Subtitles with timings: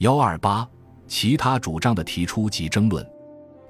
[0.00, 0.68] 幺二八，
[1.08, 3.04] 其他主张的提出及争论。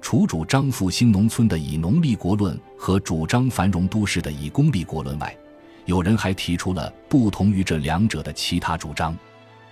[0.01, 5.33] 除主张复兴农村的以农立国论和主张繁荣都市的以工立国论外，
[5.85, 9.17] 有人还提出了不同于这两者的其他主张，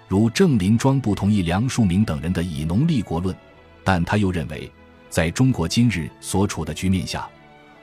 [0.07, 3.35] 如郑林庄不同意梁漱溟等人的以农立国论，
[3.83, 4.71] 但他又认为，
[5.09, 7.27] 在中国今日所处的局面下，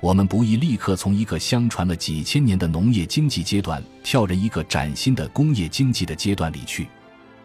[0.00, 6.88] 我们不宜立刻从一个相传了几千年的农业经济阶段跳人一个崭新的工业经济的阶段里去。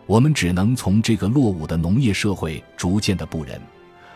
[0.07, 3.61] 我们只能从这个落伍的农业社会逐渐的步人，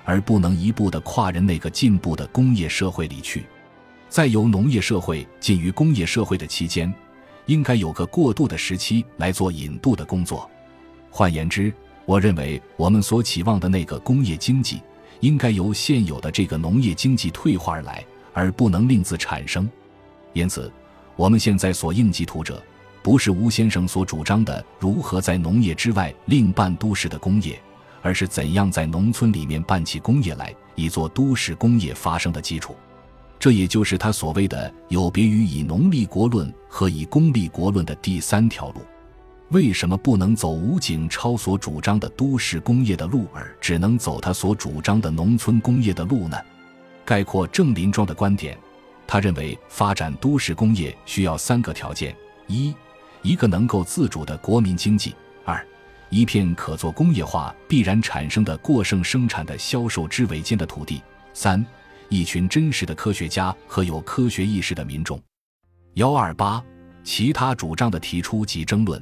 [0.06, 3.46] 而不能一步的跨人那个进步的工业社会里去。
[4.08, 6.92] 在由农业社会进于工业社会的期间，
[7.46, 10.50] 应该有个过渡的时期来做引渡的工作。
[11.10, 11.74] 换言之，
[12.06, 14.82] 我认为我们所期望的那个工业经济，
[15.20, 18.02] 应该由现有的这个农业经济退化而来，
[18.32, 19.70] 而不能另自产生。
[20.32, 20.72] 因此，
[21.18, 22.64] 我们现在所应急图者。
[23.04, 27.60] 不是吴先生所主张的如何在农业之外另办都市的工业，
[28.02, 32.76] 而是怎样在农村里面办起工业来，以做都市工业发生的基础。
[33.40, 38.82] 这也就是他所谓的有别于以农立国论和以工立国论的第三条路。
[39.50, 46.38] 为什么不能走吴景超所主张的都市工业的路，而只能走他所主张的农村工业的路呢？
[47.04, 48.58] 概括郑林庄的观点，
[49.08, 52.16] 他认为发展都市工业需要三个条件：
[52.48, 52.74] 一。
[53.22, 55.12] 一个能够自主的国民经济；
[55.46, 55.66] 二，
[56.10, 61.02] 一片可做工业化必然产生的过剩生产的销售之尾间的土地；
[61.34, 61.64] 三，
[62.10, 65.22] 一群真实的科学家和有科学意识的民众。
[65.96, 66.64] 幺二八，
[67.04, 69.02] 其他主张的提出及争论。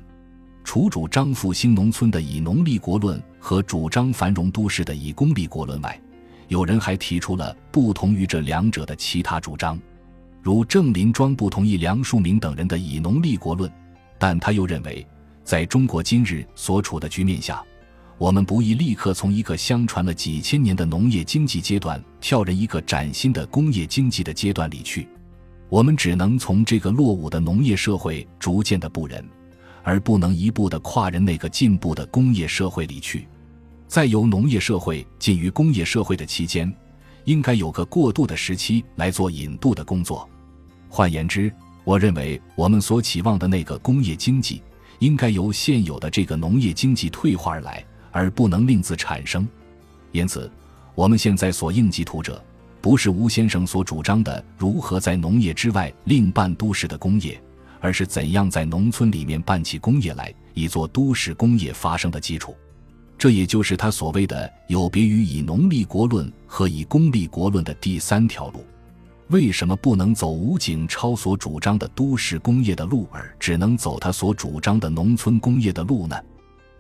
[0.64, 6.00] 除主张复兴农村的以农立国论和主张繁荣都市的以工立国论外，
[6.48, 9.80] 有人还提出了不同于这两者的其他主张，
[10.44, 13.72] 如郑林庄不同意梁漱溟等人的以农立国论。
[14.20, 15.04] 但他又认为，
[15.44, 17.64] 在中国今日所处的局面下，
[18.18, 25.08] 我们不宜立刻从一个相传了几千年的农业经济阶段跳人一个崭新的工业经济的阶段里去。
[25.70, 29.24] 我们只能从这个落伍的农业社会逐渐的步人，
[29.84, 33.28] 而不能一步的跨人那个进步的工业社会里去。
[33.88, 36.72] 在由农业社会进于工业社会的期间，
[37.24, 40.28] 应该有个过渡的时期来做引渡的工作。
[40.90, 41.52] 换言之，
[41.84, 44.62] 我认为我们所期望的那个工业经济，
[45.00, 49.48] 应该由现有的这个农业经济退化而来，而不能另自产生。
[50.12, 50.52] 因此，
[50.94, 52.44] 我们现在所应急图者，
[52.82, 57.42] 不是吴先生所主张的如何在农业之外另办都市的工业，
[57.80, 62.56] 而是怎样在农村里面办起工业来，以做都市工业发生的基础。
[63.18, 68.64] 这也就是他所谓的有别于以农立国论和以工立国论的第三条路。
[69.30, 76.20] 为什么不能走吴景超所主张的都市工业的路，而只能走他所主张的农村工业的路呢？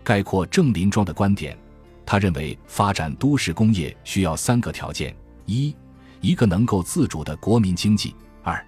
[0.04, 1.56] 概括郑林庄的观点，
[2.04, 5.16] 他认为发展都市工业需要三个条件：
[5.46, 5.76] 一，
[6.22, 8.60] 一个能够自主的国民经济；二，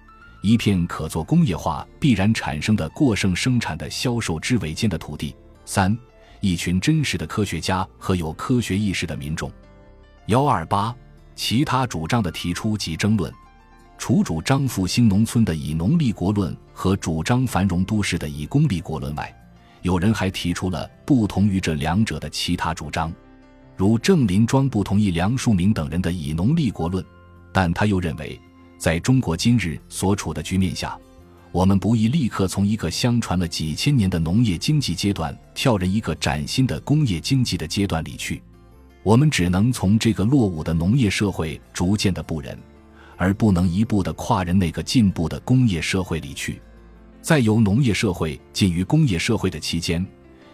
[0.42, 5.98] 一片可做工业化必然产生的过剩生产的销售之尾间的土地；三，
[6.40, 9.50] 一群真实的科学家和有科学意识的民众。
[10.26, 10.94] 幺二八，
[11.34, 13.32] 其他主张的提出及争论。
[14.02, 19.32] 除主张复兴农村的以农立国论和主张繁荣都市的以工立国论外，
[19.82, 23.12] 有人还提出了不同于这两者的其他主张，
[23.76, 27.04] 如郑林庄不同意梁漱溟等人的以农立国论，
[27.52, 28.36] 但他又认为，
[28.76, 30.98] 在中国今日所处的局面下，
[31.52, 38.42] 我们不宜立刻从一个相传了几千年的农业经济阶段跳人一个崭新的工业经济的阶段里去，
[39.04, 42.58] 我们只能从这个落伍的农业社会逐渐的步人。
[43.22, 46.60] 而不能一步的跨人那个进步的工业社会里去，
[47.20, 50.04] 在由农业社会进于工业社会的期间，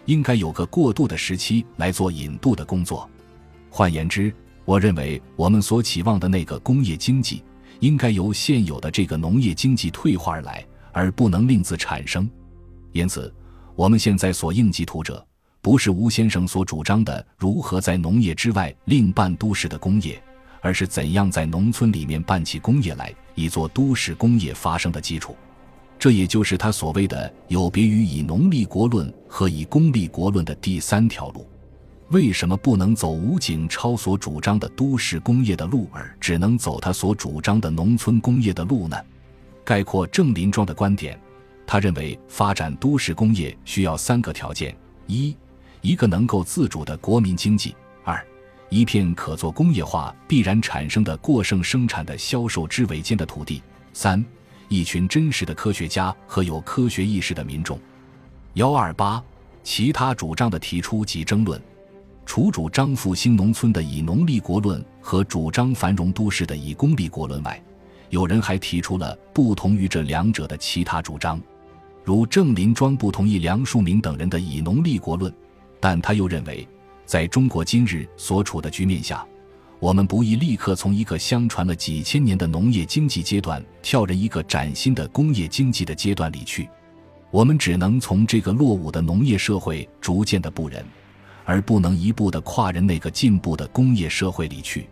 [0.05, 3.09] 应该有个过渡的时期来做引渡的工作。
[3.71, 4.31] 换言之，
[4.65, 7.43] 我认为我们所期望的那个工业经济，
[7.79, 12.29] 应该由现有的这个农业经济退化而来，而不能另自产生。
[12.91, 13.33] 因此，
[13.75, 15.25] 我们现在所应急图者，
[15.59, 20.21] 不是吴先生所主张的如何在农业之外另办都市的工业。
[20.61, 25.35] 而是怎样在农村里面办起工业来，以做都市工业发生的基础。
[25.97, 31.45] 这也就是他所谓的有别于以农立国论和以工立国论的第三条路。
[32.09, 38.97] 为什么不能走吴景超所主张的都市工业的路，而只能走他所主张的农村工业的路呢？
[39.63, 41.19] 概括郑林庄的观点，
[41.67, 44.75] 他认为发展都市工业需要三个条件：
[45.05, 45.35] 一，
[45.81, 47.75] 一个能够自主的国民经济。
[48.69, 53.61] 一片可做工业化必然产生的过剩生产的销售之尾间的土地；
[53.93, 54.23] 三，
[54.67, 57.79] 一群真实的科学家和有科学意识的民众。
[58.53, 59.21] 幺二八，
[59.63, 61.59] 其他主张的提出及争论。
[62.25, 67.59] 除主张复兴农村的以农立国论和主张繁荣都市的以工立国论外，
[68.11, 71.41] 有人还提出了不同于这两者的其他主张，
[72.03, 75.33] 如郑林庄不同意梁漱溟等人的以农立国论，
[75.79, 76.67] 但他又认为，
[77.09, 79.25] 在中国今日所处的局面下，
[79.79, 86.69] 我们不宜立刻从一个相传了几千年的农业经济阶段跳人一个崭新的工业经济的阶段里去，
[87.31, 90.85] 我们只能从这个落伍的农业社会逐渐的步人。
[91.45, 94.87] 而不能一步的跨人那个进步的工业社会里去，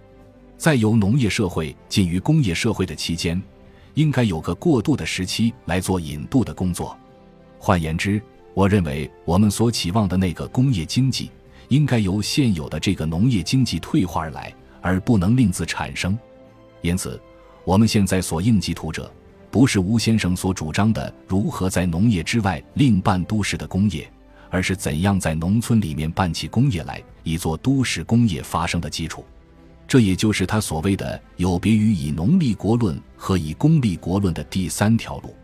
[0.58, 3.40] 在由农业社会进于工业社会的期间，
[3.94, 6.98] 应该有个过渡的时期来做引渡的工作。
[7.60, 8.19] 换言之，
[8.56, 11.30] 我认为我们所期望的那个工业经济，
[11.69, 16.18] 应该由现有的这个农业经济退化而来，而不能另自产生。
[16.81, 17.19] 因此，
[17.64, 19.12] 我们现在所应急图者，
[19.52, 24.10] 不是吴先生所主张的如何在农业之外另办都市的工业。
[24.50, 29.25] 而是怎样在农村里面办起工业来，以做都市工业发生的基础。
[29.86, 35.36] 这也就是他所谓的有别于以农立国论和以工立国论的第三条路。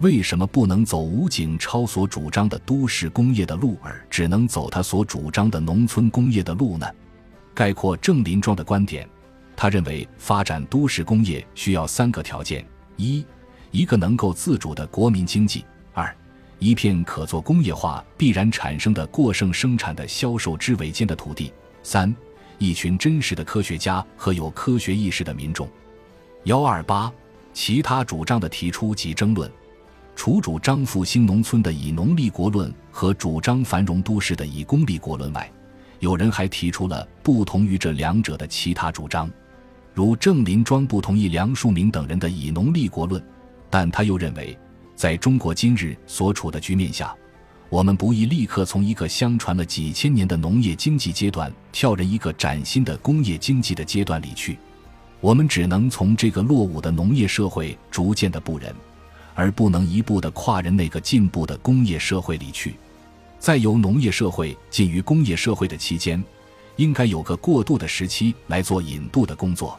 [0.00, 6.86] 为什么不能走吴景超所主张的都市工业的路，而只能走他所主张的农村工业的路呢？
[7.52, 9.08] 概括郑林庄的观点，
[9.56, 12.64] 他认为发展都市工业需要三个条件：
[12.96, 13.26] 一，
[13.72, 16.16] 一个能够自主的国民经济；二，
[16.60, 21.52] 一片可做工业化必然产生的过剩生产的销售之尾间的土地。
[21.82, 22.14] 三，
[22.58, 25.68] 一群真实的科学家和有科学意识的民众。
[26.44, 27.12] 幺二八，
[27.52, 29.50] 其他主张的提出及争论，
[30.18, 35.48] 除主张复兴农村的以农立国论和主张繁荣都市的以工立国论外，
[36.00, 39.30] 有人还提出了不同于这两者的其他主张，
[39.94, 43.24] 如郑林庄不同意梁漱溟等人的以农立国论，
[43.70, 44.58] 但他又认为。
[44.96, 47.14] 在中国今日所处的局面下，
[47.68, 54.58] 我们不宜立刻从一个相传了几千年的农业经济阶段跳人一个崭新的工业经济的阶段里去，
[55.20, 58.74] 我们只能从这个落伍的农业社会逐渐的步人，
[59.38, 62.74] 而不能一步的跨人那个进步的工业社会里去。
[63.38, 66.20] 在由农业社会进于工业社会的期间，
[66.74, 69.78] 应该有个过渡的时期来做引渡的工作。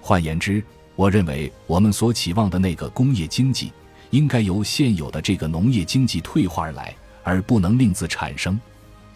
[0.00, 0.60] 换言之，
[0.96, 3.70] 我认为我们所期望的那个工业经济。
[4.10, 8.58] 应该由现有的这个农业经济退化而来，而不能另自产生。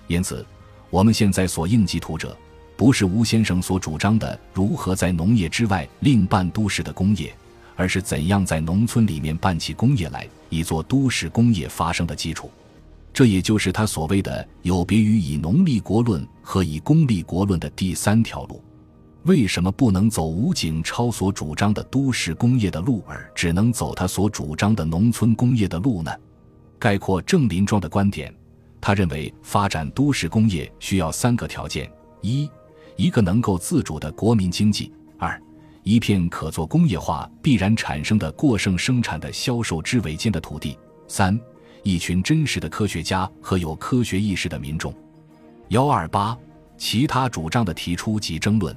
[0.06, 0.44] 因此，
[0.90, 2.36] 我们现在所应急图者，
[2.76, 7.34] 不是吴先生所主张的如何在农业之外另办都市的工业，
[7.76, 12.50] 而是怎样在农村里面办起工业来，以做都市工业发生的基础。
[13.12, 18.62] 这也就是他所谓的有别于以农立国论和以工立国论的第三条路。
[19.24, 26.10] 为什么不能走吴景超所主张的都市工业的路，而只能走他所主张的农村工业的路呢？
[26.78, 28.34] 概括郑林庄的观点，
[28.80, 31.88] 他认为发展都市工业需要三个条件：
[32.20, 32.50] 一，
[32.96, 34.90] 一个能够自主的国民经济；
[35.82, 40.76] 一片可做工业化必然产生的过剩生产的销售之尾间的土地；
[41.08, 41.38] 三，
[41.82, 44.94] 一群真实的科学家和有科学意识的民众。
[45.68, 46.38] 幺二八，
[46.76, 48.76] 其他主张的提出及争论。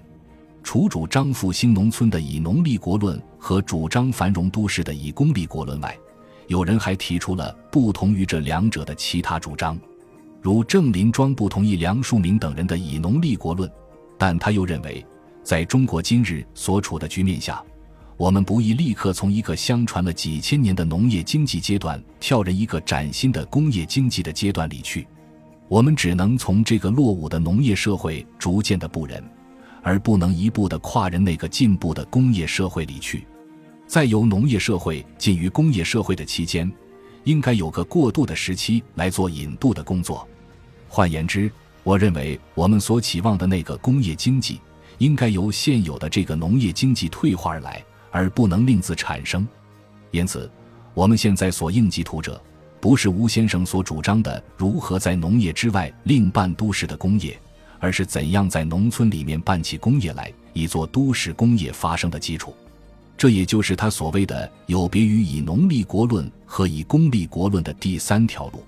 [0.64, 5.96] 除主张复兴农村的以农立国论和主张繁荣都市的以工立国论外，
[6.48, 9.78] 有人还提出了不同于这两者的其他主张，
[10.42, 13.72] 如郑林庄不同意梁漱溟等人的以农立国论，
[14.18, 15.06] 但他又认为，
[15.46, 17.64] 在中国今日所处的局面下，
[18.18, 25.08] 我们不宜立刻从一个相传了几千年的农业经济阶段跳人一个崭新的工业经济的阶段里去，
[25.68, 29.24] 我们只能从这个落伍的农业社会逐渐的步人。
[29.84, 33.28] 而不能一步的跨人那个进步的工业社会里去，
[33.86, 36.72] 在由农业社会进于工业社会的期间，
[37.24, 40.28] 应该有个过渡的时期来做引渡的工作。
[40.90, 41.52] 换言之，
[41.84, 44.60] 我认为我们所期望的那个工业经济，
[44.98, 49.48] 应该由现有的这个农业经济退化而来，而不能另自产生。
[50.12, 50.50] 因此，
[50.94, 52.42] 我们现在所应急图者，
[52.80, 57.40] 不是吴先生所主张的如何在农业之外另办都市的工业。
[57.78, 62.56] 而是怎样在农村里面办起工业来，以做都市工业发生的基础。
[63.16, 68.64] 这也就是他所谓的有别于以农立国论和以工立国论的第三条路。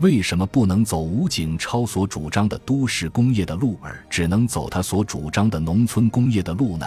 [0.00, 6.86] 为什么不能走吴景超所主张的都市工业的路，而只能走他所主张的农村工业的路呢？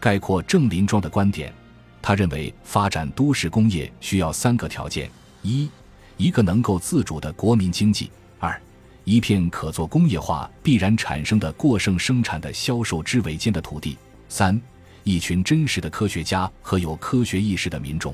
[0.00, 1.52] 概括郑林庄的观点，
[2.00, 5.08] 他认为发展都市工业需要三个条件：
[5.42, 5.70] 一，
[6.16, 8.60] 一个能够自主的国民经济；二，
[9.04, 13.96] 一片可做工业化必然产生的过剩生产的销售之尾间的土地；
[14.28, 14.60] 三，
[15.04, 18.12] 一群真实的科学家和有科学意识的民众。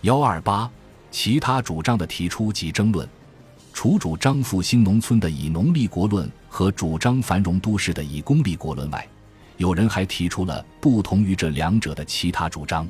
[0.00, 0.68] 幺二八，
[1.12, 3.08] 其他主张的提出及争论。
[3.74, 9.06] 除主张复兴农村的以农立国论和主张繁荣都市的以工立国论外，
[9.56, 12.88] 有人还提出了不同于这两者的其他主张，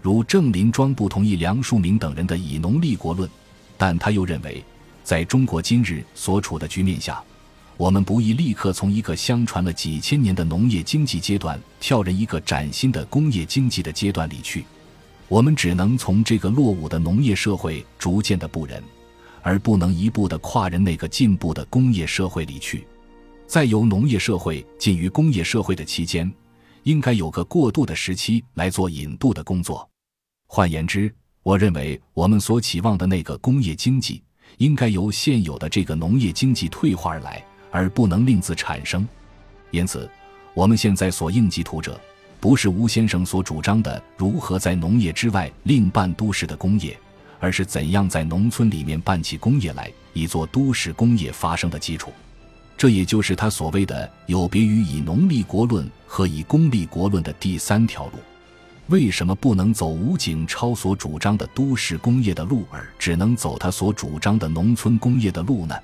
[0.00, 3.28] 如郑林庄不同意梁漱溟等人的以农立国论，
[3.76, 4.64] 但他又认为，
[5.04, 7.22] 在中国今日所处的局面下，
[7.76, 14.64] 我们不宜立刻从一个相传了几千年的农业经济阶段跳入一个崭新的工业经济的阶段里去，
[15.28, 18.82] 我们只能从这个落伍的农业社会逐渐的步人。
[19.44, 22.86] 而不能一步的跨人那个进步的工业社会里去，
[23.46, 26.32] 在由农业社会进于工业社会的期间，
[26.84, 29.86] 应该有个过渡的时期来做引渡的工作。
[30.46, 34.22] 换言之，我认为我们所期望的那个工业经济，
[34.56, 39.06] 应该由现有的这个农业经济退化而来，而不能另自产生。
[39.70, 40.10] 因此，
[40.54, 42.00] 我们现在所应急图者，
[42.40, 46.98] 不是吴先生所主张的如何在农业之外另办都市的工业。
[47.44, 52.10] 而是怎样在农村里面办起工业来，以做都市工业发生的基础。
[52.74, 58.12] 这也就是他所谓的有别于以农立国论和以工立国论的第三条路。
[58.86, 65.76] 为什么不能走吴景超所主张的都市工业的路，而只能走他所主张的农村工业的路呢？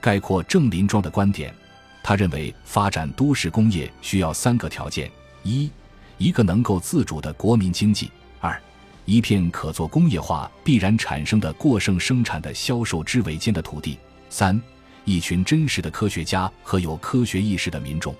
[0.00, 1.52] 概括郑林庄的观点，
[2.00, 5.10] 他认为发展都市工业需要三个条件：
[5.42, 5.68] 一，
[6.16, 8.06] 一个能够自主的国民经济；
[9.04, 13.98] 一片可做工业化必然产生的过剩生产的销售之围间的土地。
[14.28, 14.60] 三，
[15.04, 18.14] 一群真实的科学家和有科学意识的民众。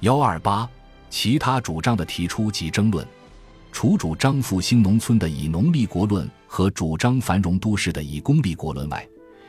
[0.00, 0.68] 幺二八，
[1.08, 3.06] 其他主张的提出及争论，
[3.72, 9.06] 除主张复兴农村的以农立国论和主张繁荣都市的以工立国论外，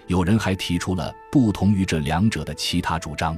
[0.08, 3.38] 有人还提出了不同于这两者的其他主张，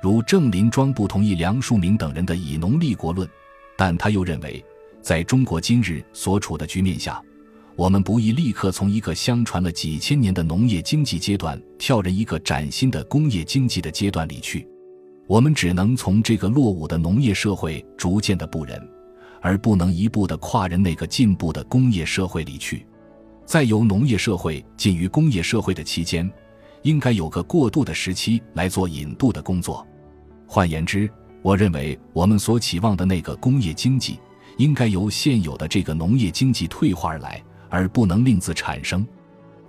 [0.00, 3.28] 如郑林庄不同意梁漱溟等人的以农立国论，
[3.76, 4.64] 但他又认为。
[5.02, 7.20] 在中国今日所处的局面下，
[7.74, 14.66] 我们不宜立刻从一个相传了几千年的农业经济阶段跳入一个崭新的工业经济的阶段里去，
[15.26, 18.80] 我们只能从这个落伍的农业社会逐渐的步人，
[19.40, 22.86] 而不能一步的跨人那个进步的工业社会里去。
[23.44, 26.30] 在由农业社会进于工业社会的期间，
[26.82, 29.84] 应该有个过渡的时期来做引渡的工作。
[30.46, 31.10] 换言之，
[31.42, 34.20] 我认为我们所期望的那个工业经济。
[34.56, 39.06] 应该由现有的这个农业经济退化而来，而不能另自产生。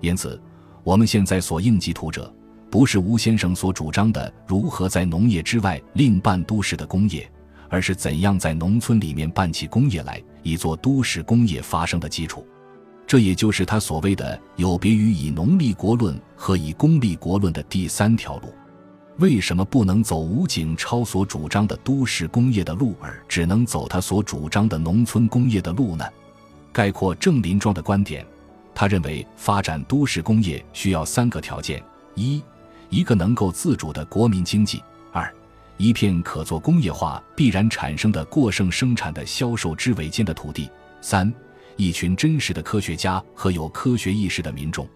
[0.01, 0.41] 因此，
[0.83, 2.33] 我们现在所应急图者，
[2.69, 7.29] 不是吴先生所主张的如何在农业之外另办都市的工业，
[7.69, 12.45] 而是怎样在农村里面办起工业来，以做都市工业发生的基础。
[13.05, 18.53] 这也就是他所谓的有别于以农立国论和以工立国论的第三条路。
[19.19, 26.05] 为什么不能走吴景超所主张的都市工业的路，而只能走他所主张的农村工业的路呢？
[26.71, 28.25] 概括郑林庄的观点，
[28.73, 31.83] 他认为发展都市工业需要三个条件：
[32.15, 32.41] 一，
[32.89, 34.79] 一个能够自主的国民经济；
[35.11, 35.31] 二，
[35.77, 40.67] 一片可做工业化必然产生的过剩生产的销售之尾间的土地；
[41.01, 41.31] 三，
[41.75, 44.87] 一群真实的科学家和有科学意识的民众。